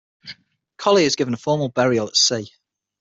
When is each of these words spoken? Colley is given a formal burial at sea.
Colley 0.77 1.03
is 1.05 1.15
given 1.15 1.35
a 1.35 1.37
formal 1.37 1.69
burial 1.69 2.07
at 2.07 2.17
sea. 2.17 2.51